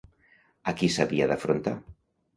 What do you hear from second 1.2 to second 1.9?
d'afrontar?